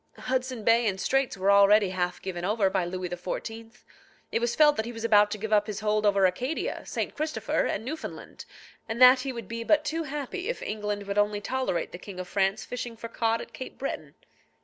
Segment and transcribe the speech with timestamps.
[0.17, 3.83] Hudson Bay and Straits were already half given over by Louis XIV.
[4.31, 7.15] It was felt that he was about to give up his hold over Acadia, St.
[7.15, 8.45] Christopher, and Newfoundland,
[8.89, 12.19] and that he would be but too happy if England would only tolerate the King
[12.19, 14.15] of France fishing for cod at Cape Breton.